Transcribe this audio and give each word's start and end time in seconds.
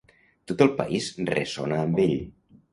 Tot 0.51 0.63
el 0.67 0.71
país 0.79 1.11
ressona 1.33 1.81
amb 1.85 2.05
ell. 2.09 2.19